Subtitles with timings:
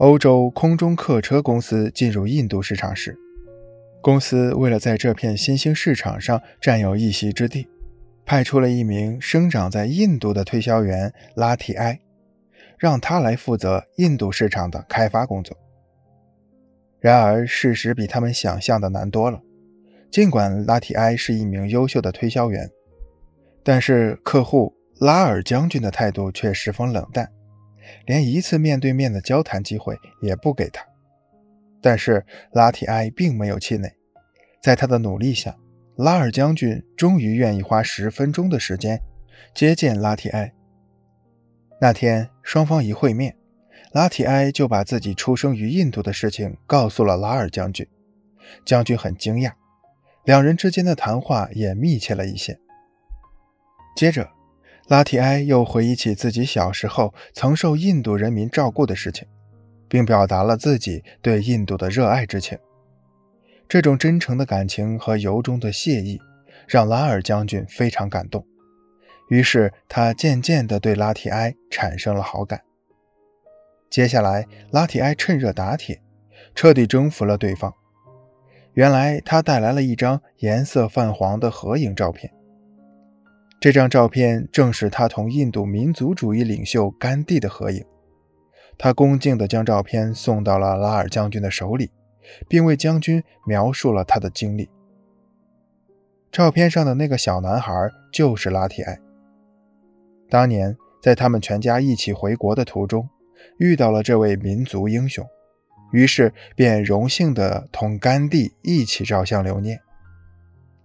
[0.00, 3.18] 欧洲空中客车公司进入印度市场时，
[4.00, 7.68] 公司为了在这片新兴市场上占有一席之地，
[8.24, 12.00] 派出了一名生长在印度的推销员拉提埃，
[12.78, 15.54] 让他来负责印度市场的开发工作。
[16.98, 19.42] 然而，事实比他们想象的难多了。
[20.10, 22.70] 尽管拉提埃是一名优秀的推销员，
[23.62, 27.30] 但是客户拉尔将军的态度却十分冷淡。
[28.06, 30.84] 连一次面对面的交谈机会也不给他，
[31.80, 33.92] 但是拉提埃并没有气馁，
[34.62, 35.56] 在他的努力下，
[35.96, 39.00] 拉尔将军终于愿意花十分钟的时间
[39.54, 40.52] 接见拉提埃。
[41.80, 43.36] 那天双方一会面，
[43.92, 47.86] 拉提埃就把自己出生于印度的事情告诉了拉尔将军，
[48.64, 49.52] 将军很惊讶，
[50.24, 52.58] 两人之间的谈话也密切了一些。
[53.96, 54.28] 接着。
[54.90, 59.24] 拉提埃又回忆起自己小时候曾受印度人民照顾的事情，
[59.88, 62.58] 并表达了自己对印度的热爱之情。
[63.68, 66.20] 这种真诚的感情和由衷的谢意，
[66.66, 68.44] 让拉尔将军非常感动。
[69.28, 72.60] 于是他渐渐地对拉提埃产生了好感。
[73.88, 76.02] 接下来，拉提埃趁热打铁，
[76.52, 77.72] 彻底征服了对方。
[78.72, 82.32] 原来他带来了一张颜色泛黄的合影照片。
[83.60, 87.84] 这张照片正是他同印度民族主义领袖甘地的合影。
[88.78, 91.90] 他恭敬地将照片送到了拉尔将军的手里，
[92.48, 94.70] 并为将军描述了他的经历。
[96.32, 97.74] 照片上的那个小男孩
[98.10, 98.98] 就是拉提埃。
[100.30, 103.06] 当年在他们全家一起回国的途中，
[103.58, 105.26] 遇到了这位民族英雄，
[105.92, 109.78] 于是便荣幸地同甘地一起照相留念。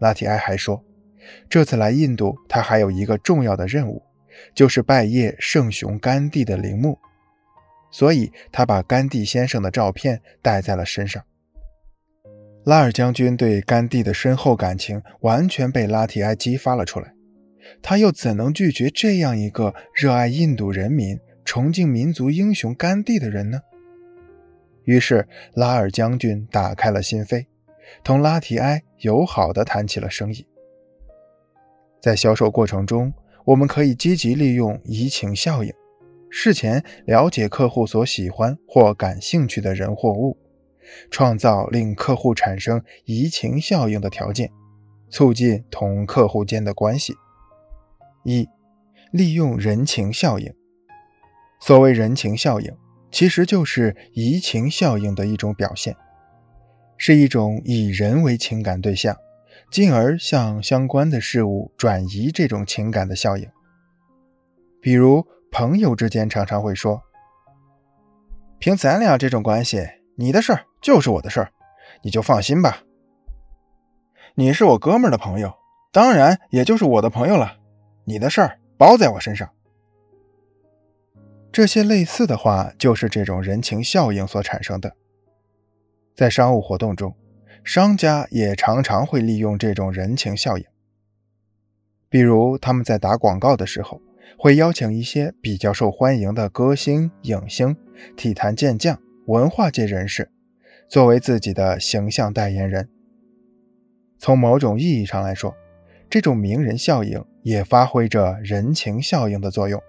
[0.00, 0.82] 拉提埃还说。
[1.48, 4.02] 这次来印度，他还有一个重要的任务，
[4.54, 6.98] 就是拜谒圣雄甘地的陵墓，
[7.90, 11.22] 所以他把甘地先生的照片带在了身上。
[12.64, 17.12] 拉尔将军对甘地的深厚感情完全被拉提埃激发了出来，
[17.82, 23.60] 他又怎能拒绝这样一个热爱印度人民、崇敬民族英雄甘地的人呢？
[24.84, 27.46] 于是，拉尔将军打开了心扉，
[28.02, 30.46] 同拉提埃友好地谈起了生意。
[32.04, 33.10] 在销售过程中，
[33.46, 35.72] 我们可以积极利用移情效应，
[36.28, 40.36] 事前了解客户所喜欢或感兴趣的人或物，
[41.10, 44.50] 创造令客户产生移情效应的条件，
[45.08, 47.14] 促进同客户间的关系。
[48.22, 48.46] 一、
[49.10, 50.52] 利用人情效应。
[51.58, 52.70] 所谓人情效应，
[53.10, 55.96] 其实就是移情效应的一种表现，
[56.98, 59.16] 是一种以人为情感对象。
[59.70, 63.48] 进而向相关的事物转移这种情感的效应。
[64.80, 67.02] 比如，朋友之间常常会说
[68.60, 69.86] ：“凭咱俩这种关系，
[70.16, 71.50] 你的事儿就是我的事儿，
[72.02, 72.82] 你就放心吧。
[74.36, 75.52] 你是我哥们儿的朋友，
[75.92, 77.56] 当然也就是我的朋友了，
[78.04, 79.48] 你的事儿包在我身上。”
[81.50, 84.96] 这些类似的话，就是这种人情效应所产生的。
[86.14, 87.14] 在商务活动中。
[87.64, 90.64] 商家也常常会利用这种人情效应，
[92.10, 94.02] 比如他们在打广告的时候，
[94.38, 97.74] 会邀请一些比较受欢迎的歌星、影星、
[98.18, 100.30] 体坛健将、文化界人士，
[100.90, 102.86] 作为自己的形象代言人。
[104.18, 105.56] 从某种意义上来说，
[106.10, 109.82] 这种名人效应也发挥着人情效应的作用。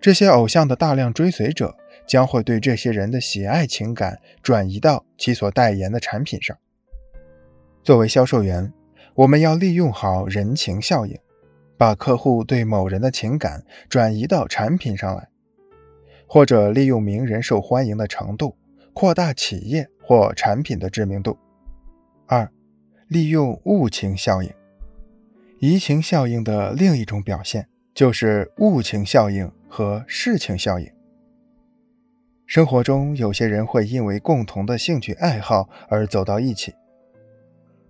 [0.00, 1.76] 这些偶像的大量追随者。
[2.06, 6.56] 将会对这些人的喜爱情感转移到其所代言的产品上。
[7.82, 8.72] 作为销售员，
[9.14, 11.18] 我们要利用好人情效应，
[11.76, 15.28] 把客户对某人的情感转移到产品上来，
[16.26, 18.56] 或者利用名人受欢迎的程度
[18.92, 21.38] 扩大企业或产品的知名度。
[22.26, 22.50] 二、
[23.08, 24.50] 利用物情效应。
[25.58, 30.95] 移情效应的另一种表现就是物情效应和事情效应。
[32.46, 36.72] 生活中，有些人会因为共同的兴趣爱好而走到一起。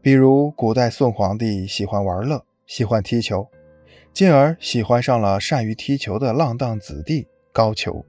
[0.00, 3.46] 比如，古代宋皇帝喜欢玩乐，喜欢踢球，
[4.14, 8.02] 进而喜欢上了善于踢球的浪荡子弟高俅。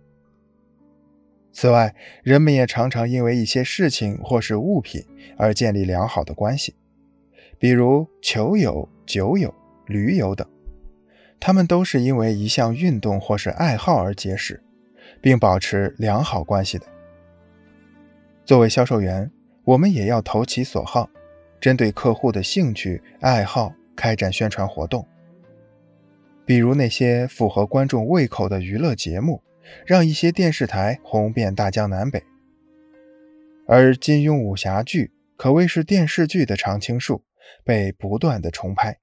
[1.52, 5.04] 此外，人们也常常因为一些事情或是物品
[5.36, 6.76] 而建立良好的关系，
[7.60, 9.54] 比如球友、酒友、
[9.86, 10.48] 驴友等，
[11.42, 14.64] 他们都是因为一项运动或是爱好而结识。
[15.22, 16.86] 并保持良好关系的。
[18.46, 19.32] 作为销售员，
[19.64, 21.10] 我们也要投其所好，
[21.60, 25.06] 针对客户的兴趣爱好开展宣传活动。
[26.46, 29.44] 比如那些符合观众胃口的娱乐节目，
[29.86, 32.24] 让一些电视台红遍大江南北。
[33.68, 37.22] 而金庸武侠剧可谓是电视剧的常青树，
[37.66, 38.98] 被不断的重拍。